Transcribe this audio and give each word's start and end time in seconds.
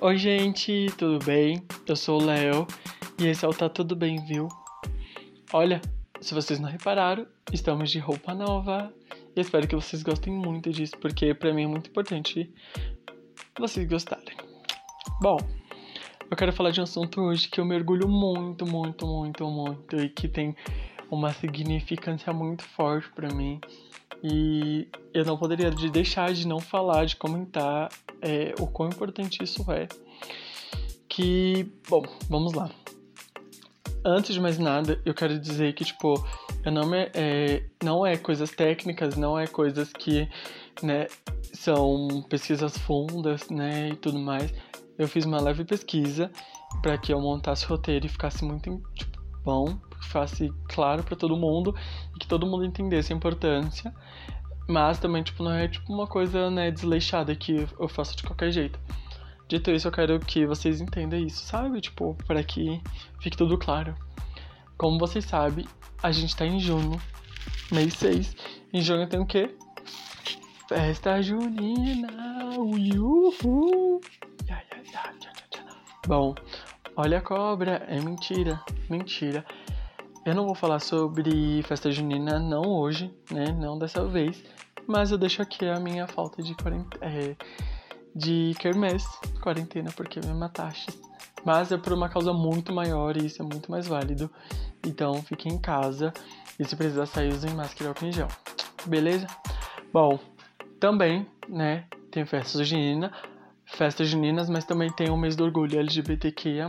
Oi, 0.00 0.18
gente, 0.18 0.86
tudo 0.98 1.24
bem? 1.24 1.62
Eu 1.86 1.94
sou 1.94 2.20
o 2.20 2.24
Léo 2.24 2.66
e 3.18 3.26
esse 3.26 3.44
é 3.44 3.48
o 3.48 3.54
Tá 3.54 3.68
Tudo 3.68 3.94
Bem, 3.94 4.22
viu? 4.26 4.48
Olha, 5.52 5.80
se 6.20 6.34
vocês 6.34 6.58
não 6.58 6.68
repararam, 6.68 7.24
estamos 7.52 7.92
de 7.92 8.00
roupa 8.00 8.34
nova 8.34 8.92
e 9.36 9.40
espero 9.40 9.68
que 9.68 9.76
vocês 9.76 10.02
gostem 10.02 10.32
muito 10.32 10.70
disso, 10.70 10.98
porque 11.00 11.32
pra 11.32 11.54
mim 11.54 11.62
é 11.62 11.66
muito 11.68 11.90
importante 11.90 12.52
vocês 13.58 13.88
gostarem. 13.88 14.36
Bom, 15.22 15.38
eu 16.28 16.36
quero 16.36 16.52
falar 16.52 16.72
de 16.72 16.80
um 16.80 16.84
assunto 16.84 17.20
hoje 17.20 17.48
que 17.48 17.60
eu 17.60 17.64
mergulho 17.64 18.08
muito, 18.08 18.66
muito, 18.66 19.06
muito, 19.06 19.48
muito 19.48 19.96
e 19.96 20.08
que 20.08 20.26
tem 20.26 20.56
uma 21.08 21.32
significância 21.32 22.32
muito 22.32 22.64
forte 22.64 23.08
para 23.12 23.32
mim. 23.32 23.60
E 24.22 24.88
eu 25.14 25.24
não 25.24 25.38
poderia 25.38 25.70
deixar 25.70 26.32
de 26.32 26.48
não 26.48 26.58
falar, 26.58 27.04
de 27.04 27.14
comentar 27.14 27.88
é, 28.24 28.54
o 28.58 28.66
quão 28.66 28.88
importante 28.88 29.44
isso 29.44 29.70
é. 29.70 29.86
Que, 31.08 31.70
bom, 31.88 32.02
vamos 32.28 32.54
lá. 32.54 32.70
Antes 34.04 34.34
de 34.34 34.40
mais 34.40 34.58
nada, 34.58 35.00
eu 35.04 35.14
quero 35.14 35.38
dizer 35.38 35.74
que, 35.74 35.84
tipo, 35.84 36.14
não, 36.64 36.86
me, 36.86 37.10
é, 37.14 37.62
não 37.82 38.04
é 38.04 38.16
coisas 38.16 38.50
técnicas, 38.50 39.16
não 39.16 39.38
é 39.38 39.46
coisas 39.46 39.92
que, 39.92 40.28
né, 40.82 41.06
são 41.52 42.24
pesquisas 42.28 42.76
fundas, 42.78 43.48
né, 43.48 43.90
e 43.90 43.96
tudo 43.96 44.18
mais. 44.18 44.52
Eu 44.98 45.06
fiz 45.06 45.24
uma 45.24 45.40
leve 45.40 45.64
pesquisa 45.64 46.30
para 46.82 46.96
que 46.98 47.12
eu 47.12 47.20
montasse 47.20 47.64
o 47.66 47.68
roteiro 47.68 48.06
e 48.06 48.08
ficasse 48.08 48.44
muito 48.44 48.82
tipo, 48.94 49.18
bom, 49.44 49.78
ficasse 50.00 50.52
claro 50.68 51.02
para 51.02 51.16
todo 51.16 51.36
mundo 51.36 51.74
e 52.14 52.18
que 52.18 52.26
todo 52.26 52.46
mundo 52.46 52.64
entendesse 52.64 53.12
a 53.12 53.16
importância. 53.16 53.94
Mas 54.66 54.98
também, 54.98 55.22
tipo, 55.22 55.42
não 55.42 55.52
é 55.52 55.68
tipo 55.68 55.92
uma 55.92 56.06
coisa, 56.06 56.50
né, 56.50 56.70
desleixada 56.70 57.34
que 57.34 57.66
eu 57.78 57.88
faço 57.88 58.16
de 58.16 58.22
qualquer 58.22 58.50
jeito. 58.50 58.78
Dito 59.46 59.70
isso, 59.70 59.88
eu 59.88 59.92
quero 59.92 60.18
que 60.20 60.46
vocês 60.46 60.80
entendam 60.80 61.18
isso, 61.18 61.44
sabe? 61.44 61.80
Tipo, 61.80 62.16
para 62.26 62.42
que 62.42 62.80
fique 63.20 63.36
tudo 63.36 63.58
claro. 63.58 63.94
Como 64.78 64.98
vocês 64.98 65.24
sabem, 65.24 65.66
a 66.02 66.10
gente 66.10 66.34
tá 66.34 66.46
em 66.46 66.58
junho, 66.58 67.00
mês 67.70 67.94
6. 67.94 68.34
Em 68.72 68.80
junho 68.80 69.06
tem 69.06 69.20
o 69.20 69.26
quê? 69.26 69.54
Festa 70.66 71.20
junina, 71.20 72.08
uhul. 72.56 74.00
Bom, 76.06 76.34
olha 76.96 77.18
a 77.18 77.20
cobra, 77.20 77.84
é 77.86 78.00
mentira, 78.00 78.60
mentira. 78.88 79.44
Eu 80.24 80.34
não 80.34 80.46
vou 80.46 80.54
falar 80.54 80.78
sobre 80.80 81.62
festa 81.64 81.92
junina 81.92 82.38
não 82.38 82.62
hoje, 82.62 83.14
né? 83.30 83.52
Não 83.52 83.78
dessa 83.78 84.06
vez. 84.06 84.42
Mas 84.86 85.10
eu 85.10 85.18
deixo 85.18 85.42
aqui 85.42 85.66
a 85.66 85.78
minha 85.78 86.06
falta 86.06 86.42
de 86.42 86.54
quarentena, 86.54 87.04
é, 87.04 87.36
de 88.14 88.54
quermesse, 88.58 89.06
quarentena, 89.42 89.90
porque 89.94 90.20
me 90.20 90.32
mataste. 90.32 90.98
Mas 91.44 91.70
é 91.72 91.76
por 91.76 91.92
uma 91.92 92.08
causa 92.08 92.32
muito 92.32 92.72
maior 92.72 93.16
e 93.18 93.26
isso 93.26 93.42
é 93.42 93.44
muito 93.44 93.70
mais 93.70 93.86
válido. 93.86 94.30
Então 94.86 95.22
fique 95.22 95.46
em 95.46 95.58
casa 95.58 96.10
e 96.58 96.64
se 96.64 96.74
precisar 96.74 97.04
sair, 97.04 97.30
usem 97.30 97.52
máscara 97.52 97.84
e 97.84 97.88
álcool 97.88 98.06
em 98.06 98.12
gel. 98.12 98.28
Beleza? 98.86 99.26
Bom, 99.92 100.18
também, 100.80 101.26
né, 101.48 101.84
tem 102.10 102.24
festa 102.24 102.64
junina, 102.64 103.12
festas 103.66 104.08
juninas, 104.08 104.48
mas 104.48 104.64
também 104.64 104.90
tem 104.90 105.10
o 105.10 105.16
mês 105.16 105.36
do 105.36 105.44
orgulho 105.44 105.78
LGBTQIA+, 105.78 106.68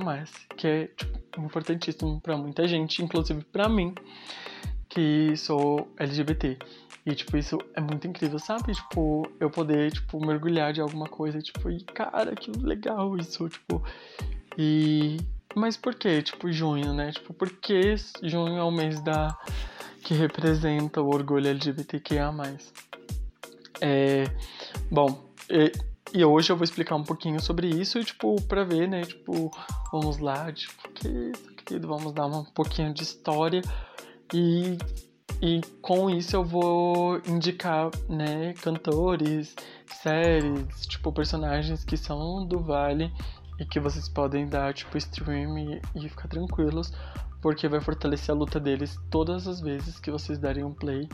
que 0.58 0.68
é 0.68 0.88
tipo, 0.88 1.25
importantíssimo 1.42 2.20
para 2.22 2.38
muita 2.38 2.68
gente, 2.68 3.04
inclusive 3.04 3.44
para 3.46 3.68
mim, 3.68 3.94
que 4.90 5.36
sou 5.36 5.88
LGBT. 5.98 6.58
E, 7.06 7.14
tipo, 7.14 7.38
isso 7.38 7.60
é 7.76 7.82
muito 7.82 8.08
incrível, 8.08 8.40
sabe? 8.40 8.74
Tipo, 8.74 9.30
eu 9.40 9.50
poder, 9.50 9.92
tipo, 9.92 10.26
mergulhar 10.26 10.74
de 10.74 10.82
alguma 10.82 11.08
coisa, 11.08 11.40
tipo, 11.40 11.70
e 11.70 11.84
cara, 11.84 12.36
que 12.36 12.52
legal 12.52 13.16
isso, 13.16 13.48
tipo. 13.48 13.84
E. 14.58 15.18
Mas 15.56 15.78
por 15.78 15.94
que, 15.94 16.22
tipo, 16.24 16.52
junho, 16.52 16.94
né? 16.94 17.12
Tipo, 17.12 17.34
por 17.34 17.50
que 17.50 17.96
junho 18.24 18.58
é 18.58 18.64
o 18.64 18.72
mês 18.72 19.00
da. 19.02 19.38
que 20.04 20.16
representa 20.16 21.00
o 21.02 21.08
orgulho 21.14 21.48
LGBTQIA. 21.48 22.32
É. 23.82 24.24
Bom, 24.90 25.30
e, 25.50 25.72
e 26.12 26.26
hoje 26.26 26.52
eu 26.52 26.56
vou 26.56 26.64
explicar 26.64 26.96
um 26.96 27.04
pouquinho 27.04 27.40
sobre 27.40 27.68
isso, 27.68 28.04
tipo, 28.04 28.42
pra 28.44 28.64
ver, 28.64 28.88
né? 28.88 29.02
Tipo, 29.02 29.52
vamos 29.92 30.18
lá, 30.20 30.52
tipo, 30.52 30.90
que 30.90 31.08
isso, 31.08 31.54
querido, 31.56 31.88
vamos 31.88 32.14
dar 32.14 32.28
um 32.28 32.44
pouquinho 32.44 32.94
de 32.94 33.04
história. 33.04 33.62
E 34.34 34.78
e 35.42 35.62
com 35.82 36.10
isso 36.10 36.36
eu 36.36 36.44
vou 36.44 37.22
indicar, 37.28 37.92
né, 38.08 38.54
cantores, 38.54 39.54
séries, 40.02 40.86
tipo, 40.88 41.12
personagens 41.12 41.84
que 41.84 41.98
são 41.98 42.46
do 42.48 42.60
Vale 42.60 43.12
e 43.60 43.66
que 43.66 43.80
vocês 43.80 44.08
podem 44.08 44.48
dar, 44.48 44.74
tipo, 44.74 44.98
stream 44.98 45.58
e, 45.58 45.82
e 45.96 46.10
ficar 46.10 46.30
tranquilos, 46.30 46.94
porque 47.42 47.68
vai 47.68 47.82
fortalecer 47.82 48.34
a 48.34 48.38
luta 48.38 48.60
deles 48.60 48.98
todas 49.10 49.48
as 49.48 49.60
vezes 49.60 50.00
que 50.00 50.10
vocês 50.10 50.40
darem 50.40 50.64
um 50.64 50.74
play 50.74 51.08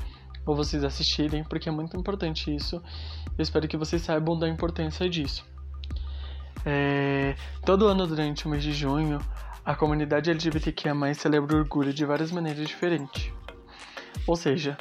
ou 0.45 0.55
vocês 0.55 0.83
assistirem, 0.83 1.43
porque 1.43 1.69
é 1.69 1.71
muito 1.71 1.97
importante 1.97 2.53
isso. 2.55 2.81
Eu 3.37 3.41
espero 3.41 3.67
que 3.67 3.77
vocês 3.77 4.01
saibam 4.03 4.37
da 4.37 4.47
importância 4.47 5.09
disso. 5.09 5.45
É, 6.65 7.35
todo 7.65 7.87
ano 7.87 8.05
durante 8.05 8.45
o 8.45 8.49
mês 8.49 8.63
de 8.63 8.71
junho, 8.73 9.19
a 9.65 9.75
comunidade 9.75 10.29
LGBTQIA+, 10.29 11.13
celebra 11.13 11.55
o 11.55 11.59
orgulho 11.59 11.93
de 11.93 12.05
várias 12.05 12.31
maneiras 12.31 12.67
diferentes. 12.67 13.31
Ou 14.27 14.35
seja, 14.35 14.77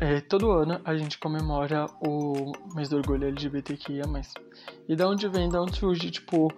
é, 0.00 0.20
todo 0.20 0.50
ano 0.50 0.80
a 0.84 0.94
gente 0.96 1.18
comemora 1.18 1.86
o 2.00 2.52
mês 2.74 2.88
do 2.88 2.96
orgulho 2.96 3.28
LGBTQIA. 3.28 4.04
E 4.88 4.96
da 4.96 5.08
onde 5.08 5.28
vem, 5.28 5.48
da 5.48 5.60
onde 5.60 5.76
surge, 5.76 6.10
tipo, 6.10 6.52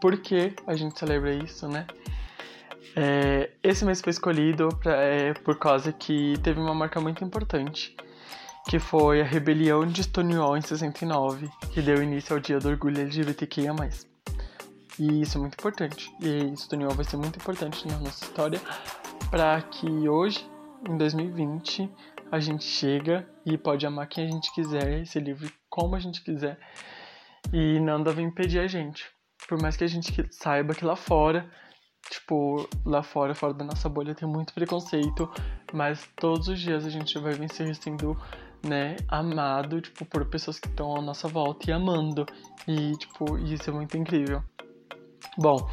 por 0.00 0.16
que 0.18 0.54
a 0.66 0.74
gente 0.74 0.98
celebra 0.98 1.32
isso, 1.32 1.68
né? 1.68 1.86
É, 2.96 3.50
esse 3.62 3.84
mês 3.84 4.00
foi 4.00 4.10
escolhido 4.10 4.68
pra, 4.80 4.94
é, 4.96 5.34
por 5.34 5.56
causa 5.56 5.92
que 5.92 6.34
teve 6.42 6.58
uma 6.58 6.74
marca 6.74 7.00
muito 7.00 7.22
importante, 7.24 7.96
que 8.68 8.78
foi 8.78 9.22
a 9.22 9.24
rebelião 9.24 9.86
de 9.86 10.02
Stonewall 10.04 10.56
em 10.56 10.60
69, 10.60 11.50
que 11.72 11.80
deu 11.80 12.02
início 12.02 12.36
ao 12.36 12.40
Dia 12.40 12.58
do 12.58 12.68
Orgulho 12.68 13.00
LGBTQIA+. 13.00 13.74
E 14.98 15.22
isso 15.22 15.38
é 15.38 15.40
muito 15.40 15.54
importante. 15.54 16.12
E 16.20 16.54
Stonewall 16.54 16.94
vai 16.94 17.04
ser 17.04 17.16
muito 17.16 17.38
importante 17.38 17.88
na 17.88 17.98
nossa 17.98 18.24
história 18.24 18.60
para 19.30 19.62
que 19.62 20.08
hoje 20.08 20.46
em 20.86 20.96
2020 20.98 21.90
a 22.30 22.38
gente 22.38 22.64
chega 22.64 23.26
e 23.46 23.56
pode 23.56 23.86
amar 23.86 24.06
quem 24.06 24.26
a 24.26 24.30
gente 24.30 24.52
quiser, 24.52 25.06
ser 25.06 25.20
livre 25.20 25.50
como 25.70 25.96
a 25.96 25.98
gente 25.98 26.22
quiser 26.22 26.58
e 27.52 27.80
nada 27.80 28.12
vai 28.12 28.24
impedir 28.24 28.58
a 28.58 28.66
gente. 28.66 29.06
Por 29.48 29.60
mais 29.60 29.76
que 29.76 29.84
a 29.84 29.88
gente 29.88 30.12
saiba 30.30 30.74
que 30.74 30.84
lá 30.84 30.94
fora, 30.96 31.48
tipo, 32.10 32.68
lá 32.84 33.02
fora, 33.02 33.34
fora 33.34 33.54
da 33.54 33.64
nossa 33.64 33.88
bolha 33.88 34.14
tem 34.14 34.28
muito 34.28 34.52
preconceito, 34.52 35.30
mas 35.72 36.06
todos 36.16 36.48
os 36.48 36.60
dias 36.60 36.84
a 36.84 36.90
gente 36.90 37.18
vai 37.18 37.32
vencer 37.32 37.74
sendo, 37.76 38.16
né, 38.62 38.96
amado, 39.08 39.80
tipo, 39.80 40.04
por 40.04 40.24
pessoas 40.24 40.58
que 40.58 40.68
estão 40.68 40.96
à 40.96 41.02
nossa 41.02 41.28
volta 41.28 41.70
e 41.70 41.72
amando. 41.72 42.26
E, 42.66 42.92
tipo, 42.96 43.38
isso 43.38 43.70
é 43.70 43.72
muito 43.72 43.96
incrível. 43.96 44.42
Bom, 45.36 45.68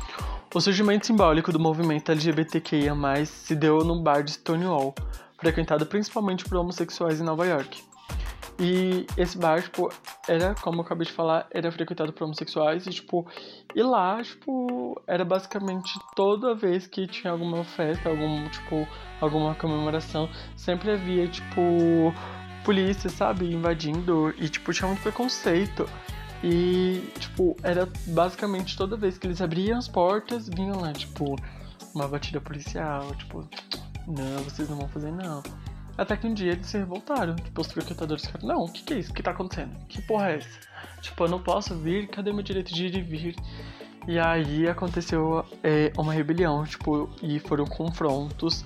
o 0.53 0.61
surgimento 0.61 1.05
simbólico 1.05 1.51
do 1.51 1.59
movimento 1.59 2.11
LGBTQIA+, 2.11 2.93
se 3.25 3.55
deu 3.55 3.79
no 3.79 4.01
bar 4.01 4.23
de 4.23 4.31
Stonewall, 4.31 4.93
frequentado 5.37 5.85
principalmente 5.85 6.45
por 6.45 6.57
homossexuais 6.57 7.19
em 7.19 7.23
Nova 7.23 7.45
York. 7.45 7.83
E 8.57 9.05
esse 9.17 9.37
bar, 9.37 9.61
tipo, 9.61 9.91
era, 10.29 10.55
como 10.55 10.77
eu 10.77 10.85
acabei 10.85 11.05
de 11.05 11.11
falar, 11.11 11.45
era 11.51 11.69
frequentado 11.71 12.13
por 12.13 12.23
homossexuais 12.23 12.87
e, 12.87 12.91
tipo, 12.91 13.27
e 13.75 13.83
lá, 13.83 14.23
tipo, 14.23 15.01
era 15.05 15.25
basicamente 15.25 15.99
toda 16.15 16.55
vez 16.55 16.87
que 16.87 17.05
tinha 17.05 17.33
alguma 17.33 17.65
festa, 17.65 18.07
algum, 18.07 18.47
tipo, 18.47 18.87
alguma 19.19 19.55
comemoração, 19.55 20.29
sempre 20.55 20.91
havia, 20.91 21.27
tipo, 21.27 22.13
polícia, 22.65 23.09
sabe, 23.09 23.53
invadindo 23.53 24.33
e, 24.37 24.49
tipo, 24.49 24.73
tinha 24.73 24.87
muito 24.87 25.01
preconceito. 25.01 25.87
E, 26.43 27.07
tipo, 27.19 27.55
era 27.63 27.87
basicamente 28.07 28.75
toda 28.75 28.97
vez 28.97 29.17
que 29.17 29.27
eles 29.27 29.41
abriam 29.41 29.77
as 29.77 29.87
portas, 29.87 30.49
vinham 30.49 30.81
lá, 30.81 30.91
tipo, 30.91 31.35
uma 31.93 32.07
batida 32.07 32.41
policial, 32.41 33.15
tipo, 33.15 33.47
não, 34.07 34.43
vocês 34.43 34.67
não 34.67 34.77
vão 34.77 34.89
fazer 34.89 35.11
não. 35.11 35.41
Até 35.97 36.17
que 36.17 36.27
um 36.27 36.33
dia 36.33 36.51
eles 36.51 36.67
se 36.67 36.77
revoltaram, 36.77 37.35
tipo, 37.35 37.61
os 37.61 37.71
frequentadores 37.71 38.25
ficaram, 38.25 38.47
não, 38.47 38.65
o 38.65 38.71
que, 38.71 38.83
que 38.83 38.93
é 38.93 38.99
isso? 38.99 39.11
O 39.11 39.13
que 39.13 39.23
tá 39.23 39.31
acontecendo? 39.31 39.73
Que 39.87 40.01
porra 40.01 40.31
é 40.31 40.37
essa? 40.37 40.59
Tipo, 41.01 41.23
eu 41.23 41.29
não 41.29 41.41
posso 41.41 41.73
vir, 41.75 42.07
cadê 42.09 42.33
meu 42.33 42.43
direito 42.43 42.73
de 42.73 42.87
ir 42.87 42.95
e 42.95 43.01
vir? 43.01 43.35
E 44.07 44.19
aí 44.19 44.67
aconteceu 44.67 45.45
é, 45.63 45.91
uma 45.97 46.13
rebelião, 46.13 46.65
tipo, 46.65 47.09
e 47.23 47.39
foram 47.39 47.65
confrontos 47.65 48.65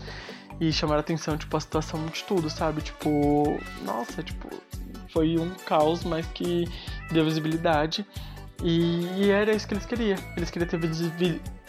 e 0.60 0.72
chamaram 0.74 1.00
atenção, 1.00 1.38
tipo, 1.38 1.56
a 1.56 1.60
situação 1.60 2.06
de 2.08 2.24
tudo, 2.24 2.50
sabe? 2.50 2.82
Tipo, 2.82 3.60
nossa, 3.84 4.22
tipo, 4.22 4.50
foi 5.10 5.38
um 5.38 5.50
caos, 5.66 6.04
mas 6.04 6.26
que 6.28 6.68
deu 7.12 7.24
visibilidade. 7.26 8.06
E, 8.62 9.30
era 9.30 9.52
isso 9.54 9.68
que 9.68 9.74
eles 9.74 9.86
queriam. 9.86 10.18
Eles 10.36 10.50
queriam 10.50 10.70
ter 10.70 10.80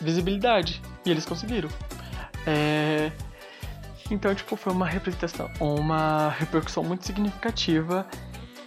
visibilidade. 0.00 0.82
E 1.04 1.10
eles 1.10 1.24
conseguiram. 1.24 1.68
É... 2.46 3.12
Então, 4.10 4.34
tipo, 4.34 4.56
foi 4.56 4.72
uma 4.72 4.86
representação, 4.86 5.48
uma 5.60 6.30
repercussão 6.30 6.82
muito 6.82 7.06
significativa 7.06 8.04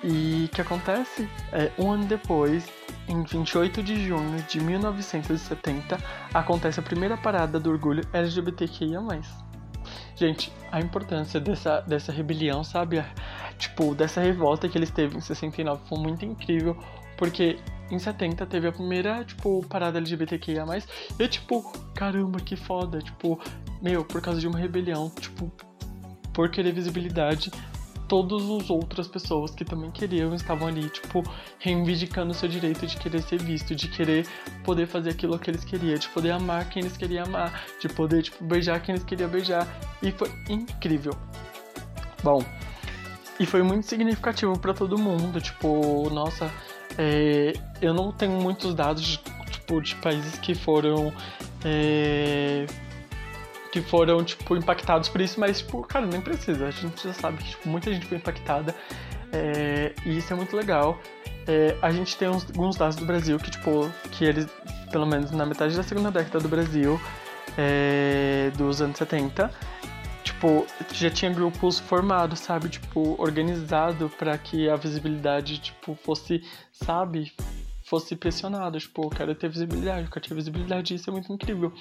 E 0.02 0.50
que 0.54 0.62
acontece? 0.62 1.28
É, 1.52 1.70
um 1.78 1.92
ano 1.92 2.06
depois, 2.06 2.66
em 3.10 3.24
28 3.24 3.84
de 3.84 4.08
junho 4.08 4.42
de 4.44 4.60
1970, 4.62 5.98
acontece 6.34 6.80
a 6.80 6.84
primeira 6.84 7.18
parada 7.18 7.60
do 7.60 7.70
orgulho 7.70 8.04
LGBTQIA+. 8.14 9.02
Gente, 10.15 10.51
a 10.71 10.80
importância 10.80 11.39
dessa, 11.39 11.81
dessa 11.81 12.12
rebelião, 12.12 12.63
sabe? 12.63 13.04
Tipo, 13.57 13.95
dessa 13.95 14.21
revolta 14.21 14.69
que 14.69 14.77
eles 14.77 14.92
teve 14.92 15.18
em 15.18 15.21
69 15.21 15.81
foi 15.88 15.98
muito 15.98 16.25
incrível, 16.25 16.77
porque 17.18 17.57
em 17.89 18.00
70 18.00 18.45
teve 18.45 18.68
a 18.68 18.71
primeira, 18.71 19.24
tipo, 19.24 19.65
parada 19.68 19.98
LGBTQIA+, 19.98 20.65
e 21.19 21.27
tipo, 21.27 21.63
caramba, 21.95 22.39
que 22.39 22.56
foda, 22.56 23.00
tipo, 23.00 23.39
meu, 23.81 24.04
por 24.06 24.21
causa 24.21 24.39
de 24.39 24.48
uma 24.48 24.57
rebelião, 24.57 25.10
tipo, 25.19 25.51
por 26.33 26.50
querer 26.50 26.74
visibilidade, 26.74 27.51
todas 28.07 28.41
as 28.44 28.69
outras 28.69 29.07
pessoas 29.07 29.51
que 29.51 29.63
também 29.65 29.91
queriam 29.91 30.33
estavam 30.33 30.67
ali, 30.67 30.89
tipo, 30.89 31.23
reivindicando 31.59 32.31
o 32.31 32.33
seu 32.33 32.50
direito 32.50 32.85
de 32.85 32.97
querer 32.97 33.21
ser 33.21 33.41
visto, 33.41 33.75
de 33.75 33.88
querer 33.88 34.27
poder 34.63 34.88
fazer 34.88 35.11
aquilo 35.11 35.38
que 35.39 35.50
eles 35.50 35.63
queriam, 35.63 35.97
de 35.97 36.09
poder 36.09 36.31
amar 36.31 36.69
quem 36.69 36.81
eles 36.81 36.97
queriam 36.97 37.25
amar, 37.25 37.63
de 37.79 37.89
poder, 37.89 38.23
tipo, 38.23 38.44
beijar 38.44 38.81
quem 38.81 38.95
eles 38.95 39.05
queriam 39.05 39.29
beijar. 39.29 39.67
E 40.01 40.11
foi 40.11 40.31
incrível. 40.50 41.13
Bom, 42.23 42.44
e 43.39 43.45
foi 43.45 43.63
muito 43.63 43.88
significativo 43.88 44.57
para 44.57 44.73
todo 44.73 44.97
mundo, 44.97 45.41
tipo, 45.41 46.09
nossa, 46.11 46.51
é, 46.97 47.53
eu 47.81 47.94
não 47.94 48.11
tenho 48.11 48.33
muitos 48.33 48.73
dados 48.75 49.03
de, 49.03 49.17
tipo, 49.50 49.81
de 49.81 49.95
países 49.95 50.38
que 50.38 50.53
foram 50.53 51.11
é, 51.65 52.65
que 53.74 53.81
foram, 53.81 54.24
tipo, 54.24 54.56
impactados 54.56 55.10
por 55.10 55.20
isso, 55.20 55.40
mas, 55.40 55.58
tipo, 55.58 55.81
cara, 55.81 56.06
nem 56.06 56.22
precisa. 56.22 56.68
A 56.68 56.70
gente 56.70 57.04
já 57.04 57.12
sabe 57.12 57.40
que 57.40 57.50
tipo, 57.50 57.68
muita 57.68 57.92
gente 57.92 58.06
foi 58.06 58.18
impactada 58.18 58.75
é, 59.31 59.96
e 60.06 60.16
isso 60.16 60.31
é 60.31 60.36
muito 60.36 60.56
legal. 60.56 61.00
É, 61.48 61.75
a 61.81 61.92
gente 61.92 62.16
tem 62.16 62.30
uns, 62.30 62.46
alguns 62.46 62.75
dados 62.75 62.96
do 62.96 63.04
Brasil 63.04 63.40
que, 63.40 63.50
tipo, 63.50 63.92
que 64.12 64.25
eles, 64.25 64.48
pelo 64.92 65.08
menos 65.08 65.31
na 65.31 65.44
metade 65.44 65.75
da 65.75 65.81
segunda 65.81 66.12
década 66.12 66.40
do 66.40 66.48
Brasil, 66.48 67.02
é, 67.58 68.52
dos 68.56 68.80
anos 68.80 68.96
70, 68.96 69.50
tipo, 70.24 70.68
já 70.94 71.10
tinha 71.10 71.34
grupos 71.34 71.80
formados, 71.80 72.42
sabe? 72.42 72.70
Tipo, 72.70 73.20
organizado 73.20 74.08
para 74.20 74.38
que 74.38 74.70
a 74.70 74.75
visibilidade, 74.75 75.58
tipo, 75.58 75.96
fosse, 75.96 76.44
sabe? 76.72 77.34
Fosse 77.94 78.16
pressionado, 78.16 78.80
tipo, 78.80 79.04
eu 79.04 79.10
quero 79.12 79.36
ter 79.36 79.48
visibilidade, 79.48 80.06
eu 80.06 80.12
quero 80.12 80.28
ter 80.28 80.34
visibilidade, 80.34 80.95
isso 80.95 81.12
é 81.12 81.13
muito 81.13 81.31
incrível. 81.31 81.72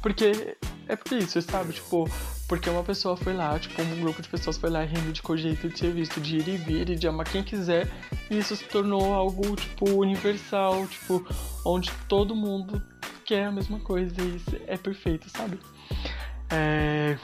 Porque 0.00 0.56
é 0.88 0.96
por 0.96 1.12
isso, 1.12 1.42
sabe? 1.42 1.74
Tipo, 1.74 2.08
porque 2.48 2.70
uma 2.70 2.82
pessoa 2.82 3.18
foi 3.18 3.34
lá, 3.34 3.58
tipo, 3.58 3.82
um 3.82 4.00
grupo 4.00 4.22
de 4.22 4.30
pessoas 4.30 4.56
foi 4.56 4.70
lá 4.70 4.82
e 4.82 4.86
reivindicou 4.86 5.34
o 5.34 5.38
jeito 5.38 5.68
de 5.68 5.78
ser 5.78 5.92
visto, 5.92 6.22
de 6.22 6.38
ir 6.38 6.48
e 6.48 6.56
vir 6.56 6.88
e 6.88 6.96
de 6.96 7.06
amar 7.06 7.28
quem 7.28 7.42
quiser, 7.42 7.86
e 8.30 8.38
isso 8.38 8.56
se 8.56 8.64
tornou 8.64 9.12
algo, 9.12 9.54
tipo, 9.56 9.90
universal, 9.90 10.86
tipo, 10.86 11.22
onde 11.66 11.92
todo 12.08 12.34
mundo 12.34 12.82
quer 13.26 13.44
a 13.44 13.52
mesma 13.52 13.78
coisa 13.78 14.14
e 14.22 14.36
isso 14.36 14.56
é 14.66 14.78
perfeito, 14.78 15.28
sabe? 15.28 15.58
É 16.50 17.18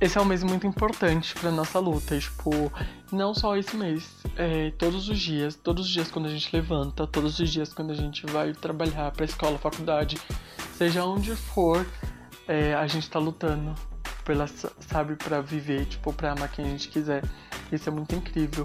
esse 0.00 0.16
é 0.16 0.20
um 0.20 0.24
mês 0.24 0.44
muito 0.44 0.66
importante 0.66 1.34
para 1.34 1.50
nossa 1.50 1.78
luta. 1.78 2.14
E, 2.14 2.20
tipo, 2.20 2.72
não 3.10 3.34
só 3.34 3.56
esse 3.56 3.76
mês, 3.76 4.08
é, 4.36 4.70
todos 4.72 5.08
os 5.08 5.18
dias, 5.18 5.54
todos 5.56 5.86
os 5.86 5.92
dias 5.92 6.10
quando 6.10 6.26
a 6.26 6.30
gente 6.30 6.54
levanta, 6.54 7.06
todos 7.06 7.38
os 7.40 7.50
dias 7.50 7.72
quando 7.72 7.90
a 7.90 7.94
gente 7.94 8.24
vai 8.26 8.52
trabalhar 8.52 9.10
para 9.10 9.24
escola, 9.24 9.58
faculdade, 9.58 10.16
seja 10.74 11.04
onde 11.04 11.34
for, 11.34 11.84
é, 12.46 12.74
a 12.74 12.86
gente 12.86 13.10
tá 13.10 13.18
lutando 13.18 13.74
pela, 14.24 14.46
sabe, 14.46 15.16
para 15.16 15.40
viver, 15.40 15.86
tipo, 15.86 16.12
pra 16.12 16.32
amar 16.32 16.48
quem 16.50 16.64
a 16.64 16.68
gente 16.68 16.88
quiser. 16.88 17.24
Isso 17.72 17.88
é 17.88 17.92
muito 17.92 18.14
incrível. 18.14 18.64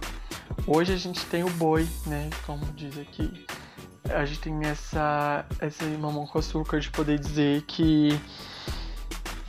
Hoje 0.67 0.93
a 0.93 0.97
gente 0.97 1.25
tem 1.25 1.43
o 1.43 1.49
boi, 1.51 1.87
né? 2.05 2.29
Como 2.45 2.65
diz 2.73 2.97
aqui. 2.97 3.45
A 4.09 4.25
gente 4.25 4.39
tem 4.39 4.65
essa, 4.65 5.45
essa 5.59 5.85
mamão 5.85 6.27
com 6.27 6.37
açúcar 6.37 6.79
de 6.79 6.89
poder 6.91 7.17
dizer 7.17 7.63
que 7.63 8.19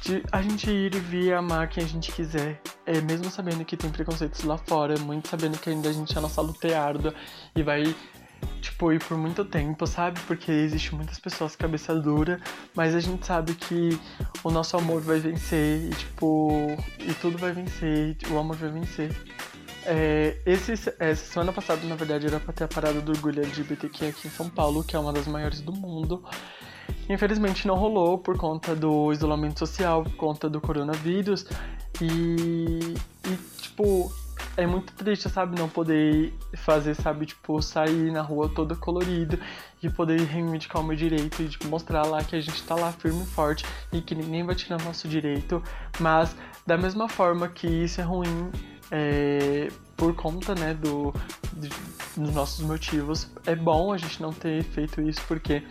de 0.04 0.22
a 0.30 0.42
gente 0.42 0.70
ir 0.70 0.94
e 0.94 1.00
vir 1.00 1.32
amar 1.32 1.68
quem 1.68 1.82
a 1.82 1.86
gente 1.86 2.12
quiser. 2.12 2.60
É, 2.84 3.00
mesmo 3.00 3.30
sabendo 3.30 3.64
que 3.64 3.76
tem 3.76 3.90
preconceitos 3.90 4.44
lá 4.44 4.58
fora, 4.58 4.98
muito 4.98 5.28
sabendo 5.28 5.58
que 5.58 5.70
ainda 5.70 5.88
a 5.88 5.92
gente 5.92 6.16
a 6.16 6.20
nossa 6.20 6.40
luta 6.40 6.68
é 6.68 6.74
árdua 6.74 7.14
e 7.56 7.62
vai 7.62 7.94
tipo, 8.60 8.92
ir 8.92 9.02
por 9.02 9.16
muito 9.16 9.44
tempo, 9.44 9.86
sabe? 9.86 10.20
Porque 10.26 10.50
existe 10.50 10.94
muitas 10.94 11.18
pessoas 11.18 11.56
cabeça 11.56 11.94
dura, 11.94 12.40
mas 12.74 12.94
a 12.94 13.00
gente 13.00 13.26
sabe 13.26 13.54
que 13.54 13.98
o 14.42 14.50
nosso 14.50 14.76
amor 14.76 15.00
vai 15.00 15.18
vencer 15.18 15.90
e, 15.90 15.90
tipo, 15.90 16.76
e 16.98 17.12
tudo 17.14 17.38
vai 17.38 17.52
vencer, 17.52 18.16
o 18.30 18.38
amor 18.38 18.56
vai 18.56 18.70
vencer. 18.70 19.10
É, 19.86 20.38
esse, 20.46 20.72
essa 20.72 21.14
semana 21.14 21.52
passada, 21.52 21.86
na 21.86 21.94
verdade, 21.94 22.26
era 22.26 22.40
pra 22.40 22.52
ter 22.52 22.64
a 22.64 22.68
parada 22.68 23.00
do 23.00 23.12
orgulho 23.12 23.42
LGBTQ 23.42 24.06
aqui 24.06 24.28
em 24.28 24.30
São 24.30 24.48
Paulo, 24.48 24.82
que 24.82 24.96
é 24.96 24.98
uma 24.98 25.12
das 25.12 25.26
maiores 25.26 25.60
do 25.60 25.72
mundo. 25.72 26.24
Infelizmente 27.08 27.66
não 27.66 27.76
rolou 27.76 28.18
por 28.18 28.36
conta 28.36 28.74
do 28.74 29.12
isolamento 29.12 29.58
social, 29.58 30.02
por 30.02 30.16
conta 30.16 30.48
do 30.48 30.60
coronavírus. 30.60 31.46
E, 32.00 32.94
e 33.26 33.36
tipo, 33.60 34.12
é 34.56 34.66
muito 34.66 34.92
triste, 34.94 35.28
sabe, 35.28 35.58
não 35.58 35.68
poder 35.68 36.32
fazer, 36.56 36.94
sabe, 36.94 37.26
tipo, 37.26 37.60
sair 37.60 38.10
na 38.10 38.22
rua 38.22 38.48
todo 38.48 38.76
colorido 38.76 39.38
e 39.82 39.90
poder 39.90 40.20
reivindicar 40.20 40.80
o 40.80 40.84
meu 40.84 40.96
direito 40.96 41.42
e 41.42 41.48
tipo, 41.48 41.68
mostrar 41.68 42.06
lá 42.06 42.22
que 42.22 42.36
a 42.36 42.40
gente 42.40 42.62
tá 42.62 42.74
lá 42.74 42.92
firme 42.92 43.22
e 43.22 43.26
forte 43.26 43.64
e 43.92 44.00
que 44.00 44.14
ninguém 44.14 44.44
vai 44.44 44.54
tirar 44.54 44.82
nosso 44.82 45.08
direito. 45.08 45.62
Mas 45.98 46.34
da 46.66 46.76
mesma 46.76 47.08
forma 47.08 47.48
que 47.48 47.66
isso 47.66 48.00
é 48.00 48.04
ruim 48.04 48.50
é, 48.90 49.68
por 49.96 50.14
conta, 50.14 50.54
né, 50.54 50.74
do, 50.74 51.12
de, 51.52 51.68
dos 52.16 52.34
nossos 52.34 52.64
motivos, 52.64 53.28
é 53.46 53.54
bom 53.54 53.92
a 53.92 53.98
gente 53.98 54.20
não 54.20 54.32
ter 54.32 54.62
feito 54.62 55.00
isso 55.00 55.20
porque, 55.26 55.62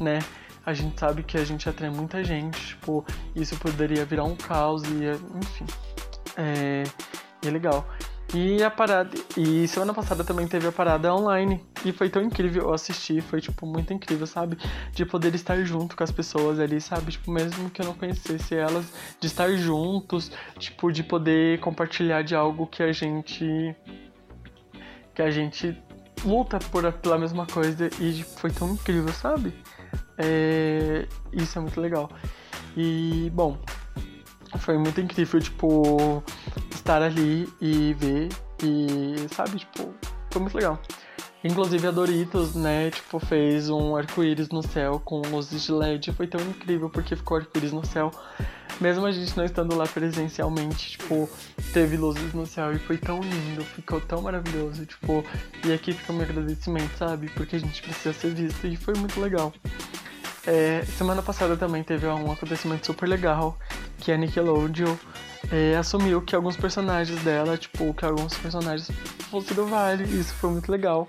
né, 0.00 0.18
a 0.64 0.72
gente 0.72 0.98
sabe 0.98 1.22
que 1.22 1.36
a 1.36 1.44
gente 1.44 1.68
atrai 1.68 1.90
muita 1.90 2.22
gente, 2.22 2.58
tipo, 2.68 3.04
isso 3.34 3.56
poderia 3.56 4.04
virar 4.04 4.24
um 4.24 4.36
caos 4.36 4.82
e, 4.84 5.38
enfim, 5.38 5.66
é, 6.36 6.84
é 7.46 7.50
legal. 7.50 7.86
E 8.34 8.62
a 8.62 8.70
parada, 8.70 9.10
e 9.36 9.68
semana 9.68 9.92
passada 9.92 10.24
também 10.24 10.48
teve 10.48 10.66
a 10.66 10.72
parada 10.72 11.14
online 11.14 11.62
e 11.84 11.92
foi 11.92 12.08
tão 12.08 12.22
incrível 12.22 12.62
eu 12.62 12.72
assistir, 12.72 13.20
foi 13.20 13.42
tipo 13.42 13.66
muito 13.66 13.92
incrível, 13.92 14.26
sabe? 14.26 14.56
De 14.92 15.04
poder 15.04 15.34
estar 15.34 15.62
junto 15.64 15.94
com 15.94 16.02
as 16.02 16.10
pessoas 16.10 16.58
ali, 16.58 16.80
sabe? 16.80 17.12
Tipo, 17.12 17.30
mesmo 17.30 17.68
que 17.68 17.82
eu 17.82 17.84
não 17.84 17.92
conhecesse 17.92 18.54
elas, 18.54 18.90
de 19.20 19.26
estar 19.26 19.52
juntos, 19.52 20.32
tipo, 20.58 20.90
de 20.90 21.02
poder 21.02 21.60
compartilhar 21.60 22.22
de 22.22 22.34
algo 22.34 22.66
que 22.66 22.82
a 22.82 22.90
gente 22.90 23.76
que 25.14 25.20
a 25.20 25.30
gente 25.30 25.76
luta 26.24 26.58
por, 26.58 26.90
pela 26.90 27.18
mesma 27.18 27.46
coisa 27.46 27.90
e 28.00 28.22
foi 28.22 28.50
tão 28.50 28.72
incrível, 28.72 29.12
sabe? 29.12 29.52
É, 30.18 31.06
isso 31.32 31.58
é 31.58 31.60
muito 31.60 31.80
legal. 31.80 32.10
E, 32.76 33.30
bom, 33.34 33.58
foi 34.58 34.78
muito 34.78 35.00
incrível, 35.00 35.40
tipo, 35.40 36.22
estar 36.70 37.02
ali 37.02 37.48
e 37.60 37.94
ver 37.94 38.28
e, 38.62 39.26
sabe, 39.34 39.58
tipo, 39.58 39.92
foi 40.30 40.42
muito 40.42 40.54
legal. 40.54 40.80
Inclusive 41.44 41.88
a 41.88 41.90
Doritos, 41.90 42.54
né, 42.54 42.90
tipo, 42.90 43.18
fez 43.18 43.68
um 43.68 43.96
arco-íris 43.96 44.48
no 44.50 44.62
céu 44.62 45.00
com 45.04 45.22
luzes 45.22 45.64
de 45.64 45.72
LED. 45.72 46.12
Foi 46.12 46.26
tão 46.26 46.40
incrível 46.40 46.88
porque 46.88 47.16
ficou 47.16 47.36
arco-íris 47.36 47.72
no 47.72 47.84
céu. 47.84 48.12
Mesmo 48.82 49.06
a 49.06 49.12
gente 49.12 49.36
não 49.36 49.44
estando 49.44 49.76
lá 49.76 49.86
presencialmente, 49.86 50.98
tipo, 50.98 51.30
teve 51.72 51.96
luzes 51.96 52.34
no 52.34 52.44
céu 52.44 52.72
e 52.72 52.80
foi 52.80 52.98
tão 52.98 53.20
lindo, 53.20 53.62
ficou 53.62 54.00
tão 54.00 54.20
maravilhoso, 54.20 54.84
tipo, 54.84 55.24
e 55.64 55.72
aqui 55.72 55.92
fica 55.92 56.12
o 56.12 56.16
meu 56.16 56.24
agradecimento, 56.24 56.90
sabe? 56.98 57.28
Porque 57.28 57.54
a 57.54 57.60
gente 57.60 57.80
precisa 57.80 58.12
ser 58.12 58.34
visto 58.34 58.66
e 58.66 58.74
foi 58.74 58.94
muito 58.94 59.20
legal. 59.20 59.52
É, 60.44 60.82
semana 60.98 61.22
passada 61.22 61.56
também 61.56 61.84
teve 61.84 62.08
um 62.08 62.32
acontecimento 62.32 62.84
super 62.84 63.08
legal, 63.08 63.56
que 63.98 64.10
a 64.10 64.16
Nickelodeon 64.16 64.96
é, 65.52 65.76
assumiu 65.76 66.20
que 66.20 66.34
alguns 66.34 66.56
personagens 66.56 67.22
dela, 67.22 67.56
tipo, 67.56 67.94
que 67.94 68.04
alguns 68.04 68.36
personagens 68.36 68.90
fossem 69.30 69.54
do 69.54 69.64
Vale, 69.64 70.02
e 70.02 70.18
isso 70.18 70.34
foi 70.34 70.50
muito 70.50 70.72
legal. 70.72 71.06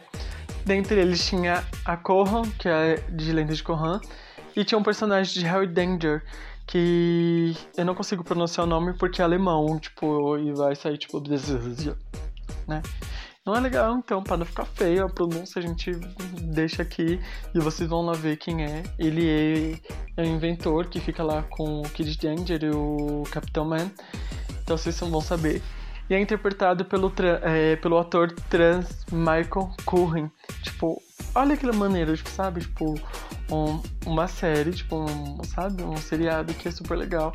Dentre 0.63 0.99
eles 0.99 1.25
tinha 1.25 1.63
a 1.83 1.97
Kohan, 1.97 2.43
que 2.59 2.69
é 2.69 2.97
de 3.09 3.31
Lenda 3.31 3.55
de 3.55 3.63
Kohan, 3.63 3.99
e 4.55 4.63
tinha 4.63 4.77
um 4.77 4.83
personagem 4.83 5.33
de 5.33 5.47
Harry 5.47 5.65
Danger, 5.65 6.23
que 6.67 7.55
eu 7.77 7.85
não 7.85 7.95
consigo 7.95 8.23
pronunciar 8.23 8.65
o 8.65 8.69
nome 8.69 8.93
porque 8.97 9.21
é 9.21 9.25
alemão, 9.25 9.77
tipo, 9.79 10.37
e 10.37 10.51
vai 10.53 10.75
sair 10.75 10.97
tipo, 10.97 11.21
né? 12.67 12.81
Não 13.45 13.53
é 13.53 13.59
legal, 13.59 13.97
então, 13.97 14.23
para 14.23 14.37
não 14.37 14.45
ficar 14.45 14.63
feio 14.63 15.05
a 15.05 15.09
pronúncia, 15.09 15.59
a 15.59 15.61
gente 15.61 15.91
deixa 16.41 16.81
aqui 16.81 17.19
e 17.53 17.59
vocês 17.59 17.89
vão 17.89 18.01
lá 18.01 18.13
ver 18.13 18.37
quem 18.37 18.63
é. 18.63 18.83
Ele 18.97 19.29
é, 20.17 20.21
é 20.21 20.23
o 20.23 20.25
inventor 20.25 20.87
que 20.87 21.01
fica 21.01 21.21
lá 21.21 21.43
com 21.43 21.81
o 21.81 21.89
Kid 21.89 22.17
Danger 22.17 22.63
e 22.63 22.69
o 22.69 23.23
Capitão 23.29 23.65
Man. 23.65 23.91
Então 24.63 24.77
vocês 24.77 24.97
vão 24.97 25.19
saber. 25.19 25.61
E 26.09 26.13
é 26.13 26.21
interpretado 26.21 26.85
pelo, 26.85 27.11
é, 27.41 27.75
pelo 27.75 27.97
ator 27.97 28.31
trans 28.49 29.05
Michael 29.11 29.71
Curran. 29.83 30.29
Tipo, 30.61 31.01
olha 31.35 31.53
aquela 31.53 31.73
maneira, 31.73 32.15
tipo, 32.15 32.29
sabe? 32.29 32.61
Tipo, 32.61 32.95
um, 33.51 33.81
uma 34.05 34.27
série, 34.27 34.71
tipo, 34.71 34.95
um, 34.97 35.43
sabe? 35.43 35.83
Um 35.83 35.97
seriado 35.97 36.53
que 36.53 36.67
é 36.67 36.71
super 36.71 36.97
legal. 36.97 37.33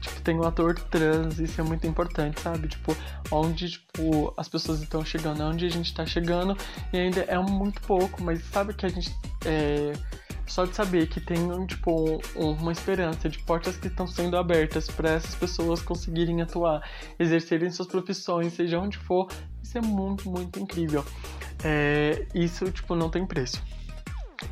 Tipo, 0.00 0.16
que 0.16 0.22
tem 0.22 0.36
um 0.36 0.44
ator 0.44 0.74
trans, 0.74 1.38
isso 1.38 1.60
é 1.60 1.64
muito 1.64 1.86
importante, 1.86 2.40
sabe? 2.40 2.68
Tipo, 2.68 2.96
onde, 3.30 3.70
tipo, 3.70 4.32
as 4.36 4.48
pessoas 4.48 4.80
estão 4.80 5.04
chegando, 5.04 5.42
onde 5.42 5.66
a 5.66 5.70
gente 5.70 5.92
tá 5.92 6.06
chegando, 6.06 6.56
e 6.92 6.98
ainda 6.98 7.20
é 7.20 7.38
muito 7.38 7.82
pouco, 7.82 8.22
mas 8.22 8.42
sabe 8.46 8.72
que 8.72 8.86
a 8.86 8.88
gente. 8.88 9.14
É, 9.44 9.92
só 10.50 10.64
de 10.64 10.74
saber 10.74 11.06
que 11.08 11.20
tem 11.20 11.48
tipo 11.66 12.20
uma 12.34 12.72
esperança 12.72 13.28
de 13.28 13.38
portas 13.38 13.76
que 13.76 13.86
estão 13.86 14.04
sendo 14.04 14.36
abertas 14.36 14.88
para 14.88 15.10
essas 15.10 15.34
pessoas 15.36 15.80
conseguirem 15.80 16.42
atuar, 16.42 16.82
exercerem 17.20 17.70
suas 17.70 17.86
profissões, 17.86 18.54
seja 18.54 18.80
onde 18.80 18.98
for, 18.98 19.28
isso 19.62 19.78
é 19.78 19.80
muito, 19.80 20.28
muito 20.28 20.58
incrível. 20.58 21.04
É, 21.64 22.26
isso 22.34 22.70
tipo 22.70 22.94
não 22.94 23.10
tem 23.10 23.26
preço. 23.26 23.62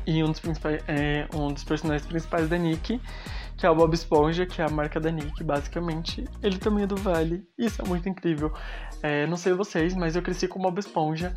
E 0.05 0.23
um 0.23 0.27
dos, 0.27 0.39
principais, 0.39 0.83
é, 0.87 1.27
um 1.33 1.51
dos 1.51 1.63
personagens 1.63 2.05
principais 2.07 2.47
da 2.47 2.57
Nick, 2.57 3.01
que 3.57 3.65
é 3.65 3.69
o 3.69 3.75
Bob 3.75 3.93
Esponja, 3.93 4.45
que 4.45 4.61
é 4.61 4.65
a 4.65 4.69
marca 4.69 4.99
da 4.99 5.11
Nick, 5.11 5.43
basicamente, 5.43 6.25
ele 6.43 6.57
também 6.57 6.83
é 6.83 6.87
do 6.87 6.95
Vale. 6.95 7.43
Isso 7.57 7.81
é 7.81 7.85
muito 7.85 8.07
incrível. 8.07 8.53
É, 9.01 9.25
não 9.27 9.35
sei 9.35 9.53
vocês, 9.53 9.95
mas 9.95 10.15
eu 10.15 10.21
cresci 10.21 10.47
com 10.47 10.59
o 10.59 10.61
Bob 10.61 10.79
Esponja. 10.79 11.35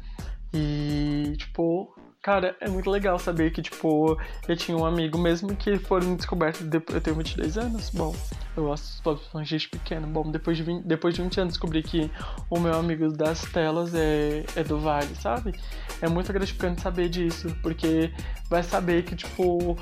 E, 0.52 1.34
tipo, 1.38 1.94
Cara, 2.22 2.56
é 2.60 2.68
muito 2.68 2.88
legal 2.88 3.18
saber 3.18 3.50
que, 3.50 3.60
tipo, 3.60 4.16
eu 4.46 4.56
tinha 4.56 4.76
um 4.76 4.86
amigo 4.86 5.18
mesmo 5.18 5.56
que 5.56 5.76
foram 5.76 6.14
descobertos 6.14 6.62
depois. 6.62 6.94
Eu 6.94 7.00
tenho 7.02 7.16
22 7.16 7.58
anos, 7.58 7.90
bom, 7.90 8.14
eu 8.56 8.62
gosto 8.62 9.20
de 9.34 9.44
gente 9.44 9.68
pequeno. 9.68 10.06
Bom, 10.06 10.30
depois 10.30 10.56
de, 10.56 10.62
20, 10.62 10.84
depois 10.84 11.16
de 11.16 11.22
20 11.22 11.40
anos 11.40 11.54
descobri 11.54 11.82
que 11.82 12.08
o 12.48 12.60
meu 12.60 12.74
amigo 12.74 13.08
das 13.08 13.42
telas 13.46 13.92
é, 13.92 14.44
é 14.54 14.62
do 14.62 14.78
Vale, 14.78 15.12
sabe? 15.16 15.52
É 16.00 16.08
muito 16.08 16.32
gratificante 16.32 16.80
saber 16.80 17.08
disso, 17.08 17.52
porque 17.60 18.12
vai 18.48 18.62
saber 18.62 19.02
que, 19.02 19.16
tipo, 19.16 19.76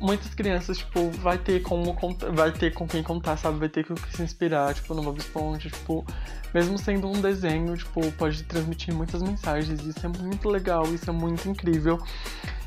muitas 0.00 0.34
crianças, 0.34 0.78
tipo, 0.78 1.10
vai 1.10 1.38
ter 1.38 1.62
como 1.62 1.96
vai 2.32 2.52
ter 2.52 2.72
com 2.72 2.86
quem 2.86 3.02
contar, 3.02 3.36
sabe? 3.36 3.58
Vai 3.58 3.68
ter 3.68 3.84
com 3.84 3.94
que 3.94 4.16
se 4.16 4.22
inspirar, 4.22 4.74
tipo, 4.74 4.94
no 4.94 5.02
Bob 5.02 5.18
Esponja, 5.18 5.70
tipo, 5.70 6.04
mesmo 6.52 6.78
sendo 6.78 7.08
um 7.08 7.20
desenho, 7.20 7.76
tipo, 7.76 8.10
pode 8.12 8.42
transmitir 8.44 8.94
muitas 8.94 9.22
mensagens. 9.22 9.80
Isso 9.84 10.04
é 10.04 10.08
muito 10.08 10.48
legal, 10.48 10.84
isso 10.94 11.08
é 11.08 11.12
muito 11.12 11.48
incrível. 11.48 11.98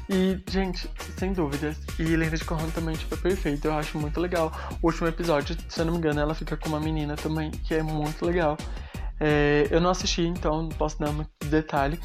E, 0.10 0.42
gente, 0.50 0.90
sem 1.18 1.34
dúvidas. 1.34 1.78
E 2.00 2.04
Lenda 2.04 2.38
de 2.38 2.46
Corrão 2.46 2.70
também, 2.72 2.96
tipo, 2.96 3.14
é 3.14 3.18
perfeito. 3.18 3.66
Eu 3.66 3.74
acho 3.74 4.00
muito 4.00 4.20
legal. 4.20 4.52
O 4.82 4.88
último 4.88 5.08
episódio, 5.08 5.56
se 5.68 5.82
eu 5.82 5.86
não 5.86 5.94
me 5.94 6.00
engano, 6.00 6.20
ela 6.20 6.34
fica 6.34 6.56
com 6.56 6.70
uma 6.70 6.80
menina 6.80 7.16
também, 7.16 7.52
que 7.52 7.74
é 7.74 7.84
muito 7.84 8.26
legal. 8.26 8.58
É, 9.20 9.68
eu 9.72 9.82
não 9.82 9.90
assisti, 9.90 10.22
então 10.22 10.64
não 10.64 10.70
posso 10.70 11.00
dar 11.00 11.12
muito 11.12 11.30
detalhe. 11.46 12.00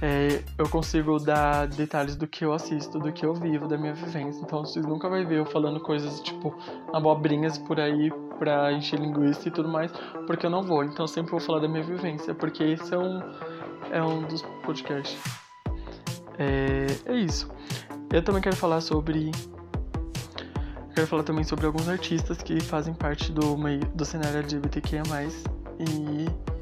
É, 0.00 0.42
eu 0.58 0.68
consigo 0.68 1.18
dar 1.18 1.66
detalhes 1.66 2.16
do 2.16 2.26
que 2.26 2.44
eu 2.44 2.52
assisto, 2.52 2.98
do 2.98 3.12
que 3.12 3.24
eu 3.24 3.34
vivo, 3.34 3.68
da 3.68 3.76
minha 3.76 3.94
vivência. 3.94 4.40
Então 4.42 4.60
vocês 4.64 4.84
nunca 4.84 5.08
vai 5.08 5.24
ver 5.24 5.38
eu 5.38 5.46
falando 5.46 5.80
coisas 5.80 6.20
tipo 6.20 6.56
abobrinhas 6.92 7.58
por 7.58 7.78
aí 7.78 8.10
pra 8.38 8.72
encher 8.72 8.98
linguiça 8.98 9.48
e 9.48 9.50
tudo 9.50 9.68
mais, 9.68 9.92
porque 10.26 10.46
eu 10.46 10.50
não 10.50 10.62
vou. 10.62 10.84
Então 10.84 11.04
eu 11.04 11.08
sempre 11.08 11.30
vou 11.30 11.40
falar 11.40 11.60
da 11.60 11.68
minha 11.68 11.84
vivência, 11.84 12.34
porque 12.34 12.64
esse 12.64 12.94
é 12.94 12.98
um, 12.98 13.20
é 13.92 14.02
um 14.02 14.22
dos 14.22 14.42
podcasts. 14.64 15.18
É, 16.38 16.86
é 17.06 17.14
isso. 17.14 17.48
Eu 18.12 18.22
também 18.22 18.42
quero 18.42 18.56
falar 18.56 18.80
sobre 18.80 19.30
quero 20.94 21.06
falar 21.08 21.24
também 21.24 21.42
sobre 21.42 21.66
alguns 21.66 21.88
artistas 21.88 22.38
que 22.38 22.60
fazem 22.60 22.94
parte 22.94 23.32
do, 23.32 23.58
meio, 23.58 23.80
do 23.94 24.04
cenário 24.04 24.38
LGBTQIA+. 24.38 25.02
E 25.80 26.53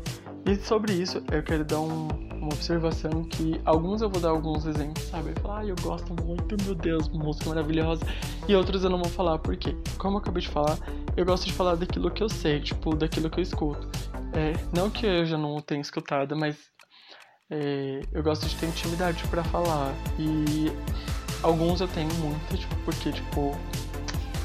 e 0.45 0.57
sobre 0.57 0.93
isso, 0.93 1.23
eu 1.31 1.43
quero 1.43 1.65
dar 1.65 1.81
um, 1.81 2.09
uma 2.09 2.53
observação 2.53 3.23
que 3.25 3.61
alguns 3.65 4.03
eu 4.03 4.11
vou 4.11 4.21
dar 4.21 4.31
alguns 4.31 4.67
exemplos, 4.67 5.05
sabe? 5.05 5.33
Falar, 5.41 5.61
ah, 5.61 5.67
eu 5.67 5.77
gosto 5.81 6.13
muito, 6.25 6.57
meu 6.65 6.75
Deus, 6.75 7.09
música 7.09 7.49
maravilhosa. 7.49 8.05
E 8.49 8.57
outros 8.57 8.83
eu 8.83 8.91
não 8.91 8.99
vou 8.99 9.09
falar, 9.09 9.39
porque, 9.39 9.77
como 9.99 10.17
eu 10.17 10.21
acabei 10.21 10.43
de 10.43 10.49
falar, 10.49 10.77
eu 11.17 11.25
gosto 11.25 11.47
de 11.47 11.53
falar 11.53 11.77
daquilo 11.77 12.11
que 12.11 12.23
eu 12.23 12.29
sei, 12.29 12.61
tipo, 12.61 12.97
daquilo 12.97 13.31
que 13.31 13.39
eu 13.39 13.43
escuto. 13.43 13.89
É, 14.33 14.53
não 14.77 14.91
que 14.91 15.07
eu 15.07 15.25
já 15.25 15.39
não 15.39 15.61
tenha 15.61 15.81
escutado, 15.81 16.35
mas 16.37 16.57
é, 17.49 18.01
eu 18.13 18.23
gosto 18.23 18.49
de 18.49 18.57
ter 18.57 18.67
intimidade 18.67 19.23
para 19.29 19.45
falar. 19.45 19.95
E 20.19 20.73
alguns 21.43 21.81
eu 21.81 21.89
tenho 21.89 22.13
muito, 22.15 22.57
tipo, 22.57 22.75
porque, 22.85 23.13
tipo, 23.13 23.57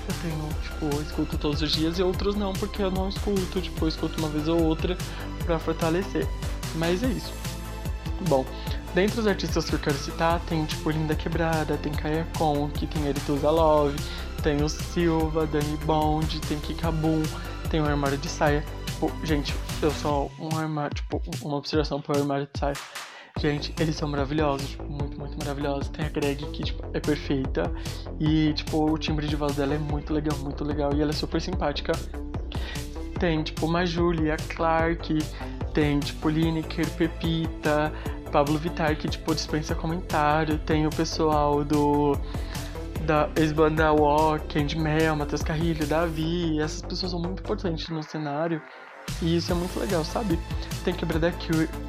eu 0.07 0.15
tenho, 0.21 0.49
tipo, 0.61 0.95
eu 0.95 1.01
escuto 1.01 1.37
todos 1.37 1.61
os 1.63 1.71
dias 1.71 1.97
e 1.97 2.03
outros 2.03 2.35
não, 2.35 2.53
porque 2.53 2.83
eu 2.83 2.91
não 2.91 3.09
escuto, 3.09 3.59
tipo, 3.59 3.85
eu 3.85 3.89
escuto 3.89 4.19
uma 4.19 4.29
vez 4.29 4.47
ou 4.47 4.61
outra 4.61 4.95
para 5.47 5.57
fortalecer. 5.57 6.27
Mas 6.75 7.01
é 7.01 7.07
isso. 7.07 7.33
Bom, 8.27 8.45
dentre 8.93 9.19
os 9.19 9.25
artistas 9.25 9.65
que 9.65 9.73
eu 9.73 9.79
quero 9.79 9.97
citar, 9.97 10.39
tem 10.41 10.65
tipo 10.65 10.89
Linda 10.89 11.15
Quebrada, 11.15 11.77
tem 11.77 11.91
Kaya 11.91 12.27
Conk, 12.37 12.85
tem 12.85 13.05
Erituza 13.07 13.49
Love, 13.49 13.97
tem 14.43 14.61
o 14.61 14.69
Silva, 14.69 15.47
Dani 15.47 15.77
Bond, 15.85 16.39
tem 16.41 16.59
Kikabum, 16.59 17.23
tem 17.69 17.81
o 17.81 17.85
Armário 17.85 18.17
de 18.17 18.29
Saia. 18.29 18.63
Tipo, 18.85 19.11
gente, 19.23 19.55
eu 19.81 19.91
sou 19.91 20.31
um 20.39 20.57
armário, 20.57 20.95
tipo, 20.95 21.21
uma 21.41 21.57
observação 21.57 22.01
pro 22.01 22.17
Armário 22.17 22.47
de 22.51 22.59
Saia. 22.59 22.75
Gente, 23.39 23.71
eles 23.79 23.95
são 23.95 24.09
maravilhosos, 24.09 24.69
tipo, 24.69 24.83
muito, 24.83 25.19
muito 25.19 25.37
maravilhosos. 25.37 25.89
Tem 25.89 26.05
a 26.05 26.09
Greg 26.09 26.43
que, 26.47 26.63
tipo, 26.63 26.83
é 26.93 26.99
perfeita. 26.99 27.71
E, 28.19 28.53
tipo, 28.53 28.91
o 28.91 28.97
timbre 28.97 29.27
de 29.27 29.35
voz 29.35 29.55
dela 29.55 29.75
é 29.75 29.77
muito 29.77 30.11
legal, 30.11 30.35
muito 30.39 30.63
legal. 30.63 30.91
E 30.95 31.01
ela 31.01 31.11
é 31.11 31.13
super 31.13 31.39
simpática. 31.39 31.91
Tem, 33.19 33.41
tipo, 33.43 33.65
uma 33.65 33.85
Julia 33.85 34.37
Clark, 34.49 35.17
tem, 35.73 35.99
tipo, 35.99 36.29
Lineker, 36.29 36.89
Pepita, 36.91 37.91
Pablo 38.31 38.57
Vittar, 38.57 38.95
que, 38.95 39.07
tipo, 39.07 39.33
dispensa 39.33 39.73
comentário. 39.73 40.57
Tem 40.59 40.85
o 40.85 40.89
pessoal 40.89 41.63
do 41.63 42.17
da 43.05 43.29
ex-banda 43.37 43.93
Walk, 43.93 44.75
Mel, 44.75 45.15
Matheus 45.15 45.41
Carrilho, 45.41 45.87
Davi, 45.87 46.59
essas 46.59 46.81
pessoas 46.81 47.11
são 47.11 47.21
muito 47.21 47.39
importantes 47.39 47.87
no 47.87 48.03
cenário 48.03 48.61
e 49.21 49.37
isso 49.37 49.51
é 49.51 49.55
muito 49.55 49.79
legal, 49.79 50.03
sabe? 50.03 50.39
Tem 50.83 50.93
Quebrada 50.93 51.33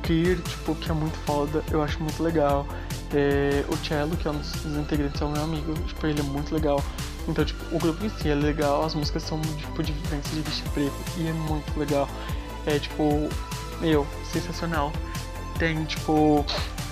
Queer, 0.03 0.41
tipo, 0.43 0.75
que 0.77 0.91
é 0.91 0.95
muito 0.95 1.17
foda, 1.19 1.63
eu 1.71 1.83
acho 1.83 2.01
muito 2.03 2.23
legal. 2.23 2.67
É, 3.13 3.65
o 3.69 3.77
Cello, 3.77 4.17
que 4.17 4.29
é 4.29 4.31
um 4.31 4.39
dos 4.39 4.77
integrantes, 4.77 5.21
é 5.21 5.25
o 5.25 5.31
meu 5.31 5.43
amigo, 5.43 5.75
tipo, 5.87 6.07
ele 6.07 6.21
é 6.21 6.23
muito 6.23 6.55
legal. 6.55 6.83
Então, 7.29 7.45
tipo, 7.45 7.63
o 7.77 7.79
grupo 7.79 8.05
em 8.05 8.09
si 8.09 8.29
é 8.29 8.35
legal, 8.35 8.85
as 8.85 8.95
músicas 8.95 9.23
são 9.23 9.41
tipo 9.41 9.83
de 9.83 9.93
vivência 9.93 10.35
de 10.35 10.41
bicho 10.41 10.63
preto 10.73 10.95
e 11.19 11.29
é 11.29 11.33
muito 11.33 11.79
legal. 11.79 12.09
É 12.67 12.79
tipo, 12.79 13.29
meu, 13.81 14.07
sensacional. 14.33 14.93
Tem 15.59 15.85
tipo 15.85 16.45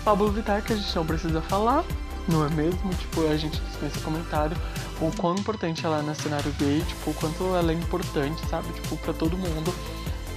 Pablo 0.05 0.31
Vittar 0.31 0.63
que 0.63 0.73
a 0.73 0.77
gente 0.77 0.95
não 0.95 1.07
precisa 1.07 1.41
falar, 1.41 1.85
não 2.29 2.45
é 2.45 2.51
mesmo? 2.51 2.91
Tipo, 2.95 3.27
a 3.29 3.37
gente 3.37 3.59
dispensa 3.61 3.99
comentário. 4.01 4.57
O 5.01 5.11
quão 5.17 5.35
importante 5.35 5.85
ela 5.85 5.99
é 5.99 6.03
no 6.03 6.15
cenário 6.15 6.53
gay, 6.59 6.83
tipo, 6.87 7.11
o 7.11 7.15
quanto 7.15 7.45
ela 7.55 7.73
é 7.73 7.75
importante, 7.75 8.41
sabe? 8.49 8.69
Tipo, 8.73 8.97
pra 8.99 9.13
todo 9.13 9.37
mundo. 9.37 9.75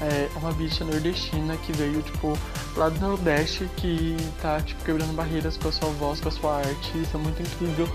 É 0.01 0.29
uma 0.37 0.53
bicha 0.53 0.85
nordestina 0.85 1.57
que 1.57 1.73
veio, 1.73 2.01
tipo, 2.01 2.37
lá 2.77 2.87
do 2.87 2.97
Nordeste, 3.01 3.69
que 3.75 4.15
tá, 4.41 4.61
tipo, 4.61 4.81
quebrando 4.85 5.13
barreiras 5.13 5.57
com 5.57 5.67
a 5.67 5.71
sua 5.73 5.89
voz, 5.89 6.21
com 6.21 6.29
a 6.29 6.31
sua 6.31 6.55
arte. 6.55 6.97
Isso 6.97 7.17
é 7.17 7.19
muito 7.19 7.41
incrível. 7.41 7.85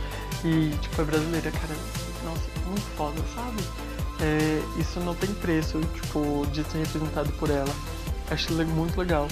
E, 0.45 0.77
tipo, 0.79 1.01
é 1.01 1.05
brasileira, 1.05 1.51
cara. 1.51 1.75
Nossa, 2.25 2.51
muito 2.67 2.87
foda, 2.97 3.21
sabe? 3.35 3.63
É, 4.21 4.81
isso 4.81 5.01
não 5.01 5.15
tem 5.15 5.33
preço, 5.35 5.81
tipo, 5.81 6.47
de 6.53 6.63
ser 6.65 6.79
representado 6.79 7.33
por 7.33 7.51
ela. 7.51 7.73
Acho 8.31 8.53
muito 8.67 8.99
legal. 8.99 9.27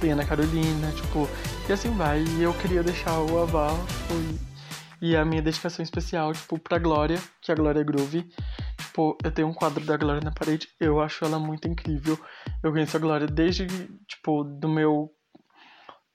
Tem 0.00 0.12
Ana 0.12 0.24
Carolina, 0.24 0.90
tipo, 0.92 1.28
e 1.68 1.72
assim 1.72 1.90
vai. 1.96 2.22
E 2.22 2.42
eu 2.42 2.52
queria 2.54 2.82
deixar 2.82 3.18
o 3.20 3.42
aval 3.42 3.76
tipo, 3.86 4.14
e 5.00 5.16
a 5.16 5.24
minha 5.24 5.42
dedicação 5.42 5.82
especial, 5.82 6.32
tipo, 6.32 6.58
pra 6.58 6.78
Glória, 6.78 7.20
que 7.40 7.50
é 7.50 7.54
a 7.54 7.56
Glória 7.56 7.82
Groove. 7.82 8.26
Tipo, 8.78 9.18
eu 9.22 9.30
tenho 9.30 9.48
um 9.48 9.54
quadro 9.54 9.84
da 9.84 9.96
Glória 9.96 10.22
na 10.22 10.30
parede, 10.30 10.68
eu 10.80 11.00
acho 11.00 11.24
ela 11.24 11.38
muito 11.38 11.68
incrível. 11.68 12.18
Eu 12.62 12.72
conheço 12.72 12.96
a 12.96 13.00
Glória 13.00 13.26
desde, 13.26 13.66
tipo, 14.08 14.44
do 14.44 14.68
meu 14.68 15.10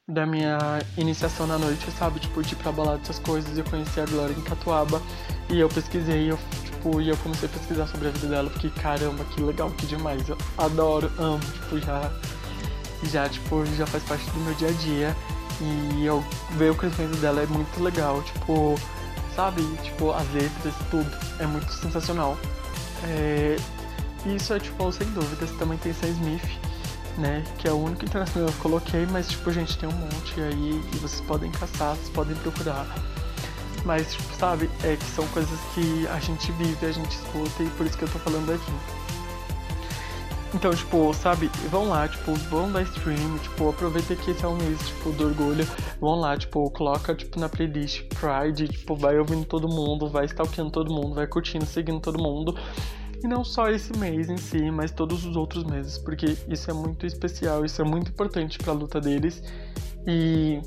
da 0.09 0.25
minha 0.25 0.57
iniciação 0.97 1.45
na 1.45 1.57
noite, 1.57 1.89
sabe? 1.91 2.19
Tipo, 2.19 2.41
de 2.41 2.53
ir 2.53 2.57
pra 2.57 2.71
balada, 2.71 2.99
essas 3.01 3.19
coisas. 3.19 3.57
Eu 3.57 3.63
conheci 3.63 3.99
a 4.01 4.05
Glória 4.05 4.33
em 4.33 4.41
Catuaba 4.41 5.01
e 5.49 5.59
eu 5.59 5.69
pesquisei, 5.69 6.31
eu, 6.31 6.39
tipo, 6.65 6.99
e 6.99 7.09
eu 7.09 7.17
comecei 7.17 7.47
a 7.47 7.51
pesquisar 7.51 7.87
sobre 7.87 8.07
a 8.07 8.11
vida 8.11 8.27
dela, 8.27 8.49
porque 8.49 8.69
caramba, 8.69 9.23
que 9.25 9.41
legal, 9.41 9.69
que 9.71 9.85
demais. 9.85 10.27
Eu 10.27 10.37
adoro, 10.57 11.11
amo, 11.19 11.39
tipo, 11.39 11.79
já, 11.79 12.11
já, 13.03 13.29
tipo, 13.29 13.63
já 13.77 13.85
faz 13.85 14.03
parte 14.03 14.25
do 14.31 14.39
meu 14.39 14.53
dia 14.55 14.69
a 14.69 14.73
dia. 14.73 15.15
E 15.61 16.05
eu 16.05 16.23
ver 16.51 16.71
o 16.71 16.75
crescimento 16.75 17.17
dela 17.17 17.41
é 17.41 17.45
muito 17.45 17.83
legal, 17.83 18.21
tipo, 18.23 18.75
sabe? 19.35 19.61
Tipo, 19.83 20.11
as 20.11 20.27
letras, 20.33 20.73
tudo. 20.89 21.09
É 21.39 21.45
muito 21.45 21.71
sensacional. 21.73 22.37
É, 23.03 23.57
isso 24.25 24.53
é, 24.53 24.59
tipo, 24.59 24.91
sem 24.91 25.07
dúvidas. 25.11 25.51
Também 25.51 25.77
tem 25.77 25.93
Sam 25.93 26.07
Smith 26.07 26.68
né? 27.19 27.43
Que 27.57 27.67
é 27.67 27.71
o 27.71 27.77
único 27.77 28.05
internacional 28.05 28.49
que 28.49 28.57
eu 28.57 28.61
coloquei, 28.61 29.05
mas 29.07 29.29
tipo, 29.29 29.51
gente, 29.51 29.77
tem 29.77 29.87
um 29.87 29.93
monte 29.93 30.39
aí 30.41 30.81
e 30.93 30.97
vocês 30.97 31.21
podem 31.21 31.51
caçar, 31.51 31.95
vocês 31.95 32.09
podem 32.09 32.35
procurar. 32.37 32.87
Mas, 33.85 34.13
tipo, 34.13 34.33
sabe, 34.35 34.69
é 34.83 34.95
que 34.95 35.05
são 35.05 35.25
coisas 35.27 35.59
que 35.73 36.07
a 36.07 36.19
gente 36.19 36.51
vive, 36.53 36.85
a 36.85 36.91
gente 36.91 37.11
escuta 37.11 37.63
e 37.63 37.69
por 37.71 37.85
isso 37.85 37.97
que 37.97 38.03
eu 38.03 38.09
tô 38.09 38.19
falando 38.19 38.51
aqui. 38.51 38.71
Então, 40.53 40.71
tipo, 40.71 41.13
sabe, 41.13 41.49
vão 41.69 41.89
lá, 41.89 42.07
tipo, 42.07 42.33
vão 42.33 42.71
dar 42.71 42.81
stream, 42.81 43.37
tipo, 43.37 43.69
aproveita 43.69 44.15
que 44.15 44.31
esse 44.31 44.43
é 44.43 44.47
um 44.47 44.57
mês, 44.57 44.79
tipo, 44.79 45.11
do 45.11 45.27
orgulho, 45.27 45.67
vão 46.01 46.19
lá, 46.19 46.35
tipo, 46.35 46.69
coloca, 46.71 47.13
tipo, 47.13 47.39
na 47.39 47.47
playlist 47.47 48.03
Pride, 48.05 48.67
tipo, 48.67 48.95
vai 48.95 49.17
ouvindo 49.19 49.45
todo 49.45 49.67
mundo, 49.67 50.09
vai 50.09 50.25
stalkeando 50.25 50.71
todo 50.71 50.91
mundo, 50.91 51.13
vai 51.13 51.27
curtindo, 51.27 51.65
seguindo 51.65 51.99
todo 51.99 52.17
mundo. 52.17 52.57
E 53.23 53.27
não 53.27 53.43
só 53.43 53.69
esse 53.69 53.97
mês 53.97 54.29
em 54.29 54.37
si, 54.37 54.71
mas 54.71 54.91
todos 54.91 55.25
os 55.25 55.35
outros 55.35 55.63
meses, 55.65 55.97
porque 55.97 56.37
isso 56.47 56.71
é 56.71 56.73
muito 56.73 57.05
especial, 57.05 57.65
isso 57.65 57.81
é 57.81 57.85
muito 57.85 58.11
importante 58.11 58.57
para 58.57 58.71
a 58.71 58.75
luta 58.75 59.01
deles. 59.01 59.43
E 60.07 60.61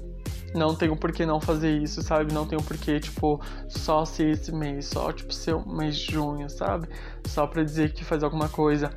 não 0.55 0.75
tenho 0.75 0.95
por 0.97 1.13
que 1.13 1.25
não 1.25 1.41
fazer 1.41 1.79
isso, 1.79 2.03
sabe? 2.03 2.33
Não 2.33 2.47
tenho 2.47 2.63
por 2.63 2.77
que, 2.77 3.01
tipo, 3.01 3.41
só 3.69 4.05
ser 4.05 4.31
esse 4.31 4.53
mês, 4.53 4.87
só, 4.87 5.11
tipo, 5.13 5.33
ser 5.33 5.55
o 5.55 5.67
mês 5.67 5.97
de 5.97 6.13
junho, 6.13 6.49
sabe? 6.51 6.89
Só 7.27 7.47
pra 7.47 7.63
dizer 7.63 7.93
que 7.95 8.05
faz 8.05 8.23
alguma 8.23 8.49
coisa. 8.49 8.91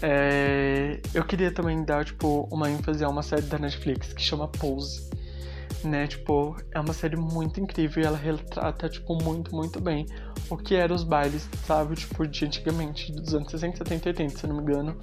É... 0.00 1.00
Eu 1.14 1.24
queria 1.24 1.52
também 1.52 1.84
dar, 1.84 2.04
tipo, 2.04 2.48
uma 2.50 2.68
ênfase 2.68 3.04
a 3.04 3.08
uma 3.08 3.22
série 3.22 3.42
da 3.42 3.58
Netflix 3.58 4.12
que 4.12 4.22
chama 4.22 4.48
Pose. 4.48 5.11
Né, 5.84 6.06
tipo, 6.06 6.56
é 6.72 6.78
uma 6.78 6.92
série 6.92 7.16
muito 7.16 7.58
incrível 7.60 8.02
e 8.02 8.06
ela 8.06 8.16
retrata, 8.16 8.88
tipo, 8.88 9.20
muito, 9.20 9.54
muito 9.54 9.80
bem 9.80 10.06
o 10.48 10.56
que 10.56 10.76
eram 10.76 10.94
os 10.94 11.02
bailes, 11.02 11.48
sabe? 11.66 11.96
Tipo, 11.96 12.26
de 12.26 12.44
antigamente, 12.44 13.10
dos 13.10 13.34
anos 13.34 13.50
60, 13.50 13.78
70 13.78 14.08
80, 14.10 14.38
se 14.38 14.46
não 14.46 14.56
me 14.56 14.62
engano 14.62 14.96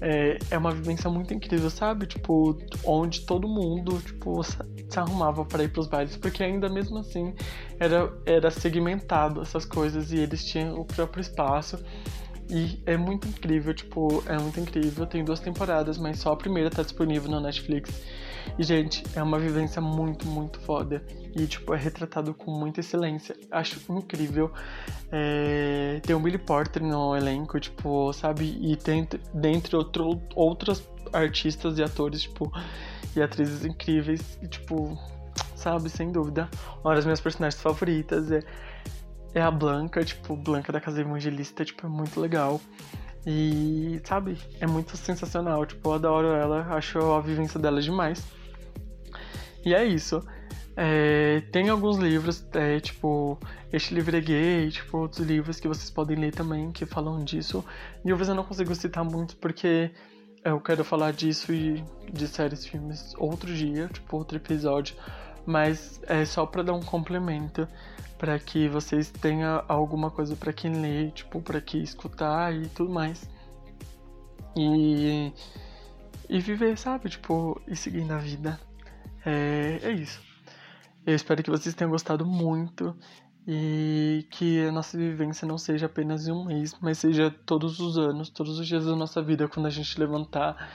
é, 0.00 0.38
é 0.50 0.58
uma 0.58 0.70
vivência 0.70 1.08
muito 1.08 1.32
incrível, 1.32 1.70
sabe? 1.70 2.06
Tipo, 2.06 2.58
onde 2.84 3.20
todo 3.22 3.48
mundo, 3.48 4.00
tipo, 4.02 4.42
se 4.42 4.58
arrumava 4.98 5.44
para 5.44 5.64
ir 5.64 5.68
pros 5.68 5.86
bailes, 5.86 6.16
porque 6.16 6.42
ainda 6.42 6.68
mesmo 6.68 6.98
assim 6.98 7.34
era, 7.78 8.12
era 8.26 8.50
segmentado 8.50 9.40
essas 9.40 9.64
coisas 9.64 10.12
e 10.12 10.18
eles 10.18 10.44
tinham 10.44 10.78
o 10.78 10.84
próprio 10.84 11.20
espaço. 11.20 11.82
E 12.54 12.80
é 12.86 12.96
muito 12.96 13.26
incrível, 13.26 13.74
tipo, 13.74 14.22
é 14.26 14.38
muito 14.38 14.60
incrível. 14.60 15.04
Tem 15.06 15.24
duas 15.24 15.40
temporadas, 15.40 15.98
mas 15.98 16.20
só 16.20 16.32
a 16.32 16.36
primeira 16.36 16.70
tá 16.70 16.84
disponível 16.84 17.28
na 17.28 17.40
Netflix. 17.40 18.00
E, 18.56 18.62
gente, 18.62 19.02
é 19.16 19.20
uma 19.20 19.40
vivência 19.40 19.82
muito, 19.82 20.24
muito 20.24 20.60
foda. 20.60 21.04
E, 21.34 21.48
tipo, 21.48 21.74
é 21.74 21.76
retratado 21.76 22.32
com 22.32 22.52
muita 22.52 22.78
excelência. 22.78 23.34
Acho 23.50 23.80
incrível. 23.92 24.52
É... 25.10 26.00
Tem 26.04 26.14
o 26.14 26.20
Billy 26.20 26.38
Porter 26.38 26.80
no 26.80 27.16
elenco, 27.16 27.58
tipo, 27.58 28.12
sabe? 28.12 28.56
E 28.62 28.76
tem, 28.76 29.08
dentre 29.34 29.74
outro, 29.74 30.22
outros 30.36 30.88
artistas 31.12 31.76
e 31.78 31.82
atores, 31.82 32.22
tipo, 32.22 32.52
e 33.16 33.20
atrizes 33.20 33.64
incríveis. 33.64 34.38
E, 34.40 34.46
tipo, 34.46 34.96
sabe? 35.56 35.90
Sem 35.90 36.12
dúvida. 36.12 36.48
Uma 36.84 36.94
das 36.94 37.04
minhas 37.04 37.20
personagens 37.20 37.60
favoritas 37.60 38.30
é 38.30 38.44
é 39.34 39.42
a 39.42 39.50
Blanca, 39.50 40.04
tipo, 40.04 40.36
Blanca 40.36 40.72
da 40.72 40.80
Casa 40.80 41.00
Evangelista, 41.00 41.64
tipo, 41.64 41.86
é 41.86 41.90
muito 41.90 42.20
legal. 42.20 42.60
E, 43.26 44.00
sabe, 44.04 44.38
é 44.60 44.66
muito 44.66 44.96
sensacional. 44.96 45.66
Tipo, 45.66 45.88
eu 45.88 45.92
adoro 45.94 46.28
ela, 46.28 46.66
acho 46.74 46.98
a 46.98 47.20
vivência 47.20 47.58
dela 47.58 47.80
demais. 47.80 48.24
E 49.64 49.74
é 49.74 49.84
isso. 49.84 50.22
É, 50.76 51.40
tem 51.52 51.68
alguns 51.68 51.96
livros, 51.98 52.46
é, 52.52 52.80
tipo, 52.80 53.38
Este 53.72 53.94
Livro 53.94 54.16
é 54.16 54.20
Gay, 54.20 54.70
tipo, 54.70 54.98
outros 54.98 55.26
livros 55.26 55.60
que 55.60 55.68
vocês 55.68 55.88
podem 55.90 56.16
ler 56.16 56.32
também 56.32 56.70
que 56.70 56.84
falam 56.84 57.22
disso. 57.24 57.64
Livros 58.04 58.28
eu 58.28 58.34
não 58.34 58.44
consigo 58.44 58.74
citar 58.74 59.04
muito 59.04 59.36
porque 59.36 59.90
eu 60.44 60.60
quero 60.60 60.84
falar 60.84 61.12
disso 61.12 61.52
e 61.52 61.82
de 62.12 62.28
séries, 62.28 62.66
filmes 62.66 63.14
outro 63.16 63.52
dia, 63.52 63.88
tipo, 63.88 64.16
outro 64.16 64.36
episódio. 64.36 64.96
Mas 65.46 66.00
é 66.06 66.24
só 66.24 66.46
para 66.46 66.62
dar 66.62 66.72
um 66.72 66.82
complemento 66.82 67.68
para 68.18 68.38
que 68.38 68.68
vocês 68.68 69.10
tenham 69.10 69.62
alguma 69.68 70.10
coisa 70.10 70.34
para 70.36 70.52
quem 70.52 70.80
ler, 70.80 71.10
tipo, 71.12 71.42
para 71.42 71.60
que 71.60 71.78
escutar 71.78 72.54
e 72.54 72.68
tudo 72.68 72.90
mais. 72.90 73.28
E 74.56 75.32
e 76.28 76.40
viver, 76.40 76.76
sabe? 76.78 77.10
Tipo, 77.10 77.60
e 77.66 77.76
seguir 77.76 78.04
na 78.04 78.18
vida. 78.18 78.58
É, 79.24 79.80
é 79.82 79.92
isso. 79.92 80.20
Eu 81.06 81.14
espero 81.14 81.42
que 81.42 81.50
vocês 81.50 81.74
tenham 81.74 81.90
gostado 81.90 82.24
muito 82.24 82.96
e 83.46 84.26
que 84.30 84.66
a 84.66 84.72
nossa 84.72 84.96
vivência 84.96 85.46
não 85.46 85.58
seja 85.58 85.86
apenas 85.86 86.26
em 86.26 86.32
um 86.32 86.44
mês, 86.44 86.74
mas 86.80 86.98
seja 86.98 87.30
todos 87.44 87.78
os 87.78 87.98
anos, 87.98 88.30
todos 88.30 88.58
os 88.58 88.66
dias 88.66 88.86
da 88.86 88.96
nossa 88.96 89.22
vida, 89.22 89.46
quando 89.48 89.66
a 89.66 89.70
gente 89.70 89.98
levantar 90.00 90.70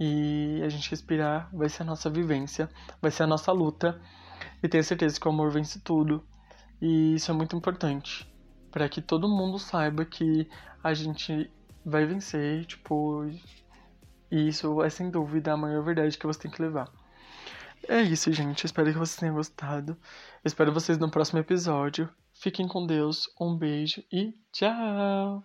e 0.00 0.62
a 0.64 0.68
gente 0.70 0.88
respirar, 0.90 1.50
vai 1.52 1.68
ser 1.68 1.82
a 1.82 1.84
nossa 1.84 2.08
vivência, 2.08 2.70
vai 3.02 3.10
ser 3.10 3.24
a 3.24 3.26
nossa 3.26 3.52
luta. 3.52 4.00
E 4.62 4.68
tenha 4.68 4.82
certeza 4.82 5.20
que 5.20 5.28
o 5.28 5.30
amor 5.30 5.50
vence 5.50 5.78
tudo. 5.80 6.24
E 6.80 7.14
isso 7.14 7.30
é 7.30 7.34
muito 7.34 7.54
importante 7.54 8.26
para 8.70 8.88
que 8.88 9.02
todo 9.02 9.28
mundo 9.28 9.58
saiba 9.58 10.04
que 10.04 10.48
a 10.82 10.94
gente 10.94 11.50
vai 11.84 12.06
vencer, 12.06 12.64
tipo, 12.64 13.26
e 14.30 14.48
isso 14.48 14.82
é 14.82 14.88
sem 14.88 15.10
dúvida 15.10 15.52
a 15.52 15.56
maior 15.56 15.82
verdade 15.82 16.16
que 16.16 16.26
você 16.26 16.40
tem 16.40 16.50
que 16.50 16.62
levar. 16.62 16.90
É 17.88 18.00
isso, 18.00 18.32
gente. 18.32 18.64
Espero 18.64 18.92
que 18.92 18.98
vocês 18.98 19.16
tenham 19.18 19.34
gostado. 19.34 19.96
Espero 20.44 20.72
vocês 20.72 20.98
no 20.98 21.10
próximo 21.10 21.40
episódio. 21.40 22.08
Fiquem 22.32 22.68
com 22.68 22.86
Deus. 22.86 23.28
Um 23.40 23.56
beijo 23.56 24.02
e 24.12 24.34
tchau! 24.52 25.42